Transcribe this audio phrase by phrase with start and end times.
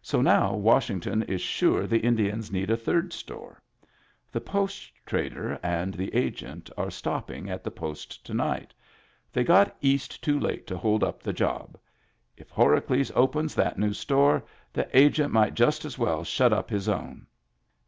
[0.00, 3.60] So now Washington is sure the Indians need a third store.
[4.30, 8.72] The Post trader and the Agent are stopping at the Post to night.
[9.32, 11.76] They got East too late to hold up the job.
[12.36, 16.88] If Horacles opens that new store, the Agent might just as well shut up his
[16.88, 17.26] own."